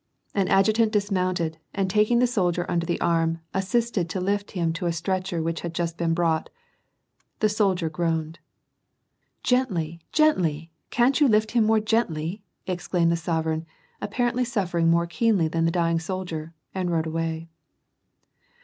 An 0.33 0.47
adjutant 0.47 0.91
dismounted, 0.91 1.59
and 1.75 1.87
taking 1.87 2.17
the 2.17 2.25
soldier 2.25 2.65
under 2.67 2.87
the 2.87 2.99
arm, 2.99 3.39
assisted 3.53 4.09
to 4.09 4.19
lift 4.19 4.49
him 4.53 4.73
to 4.73 4.87
a 4.87 4.91
stretcher 4.91 5.43
which 5.43 5.61
had 5.61 5.75
just 5.75 5.95
been 5.95 6.15
brought. 6.15 6.49
The 7.39 7.49
soldier 7.49 7.87
groaned." 7.87 8.39
Gently, 9.51 9.99
gently! 10.11 10.71
can't 10.89 11.21
you 11.21 11.27
lift 11.27 11.51
him 11.51 11.65
more 11.67 11.79
gently!" 11.79 12.41
exclaimed 12.65 13.11
the 13.11 13.15
sovereign, 13.15 13.67
apparently 14.01 14.43
suffering 14.43 14.89
more 14.89 15.05
keenly 15.05 15.47
than 15.47 15.65
the 15.65 15.69
dying 15.71 15.99
soldier, 15.99 16.55
and 16.73 16.89
he 16.89 16.93
rode 16.93 17.05
away. 17.05 17.47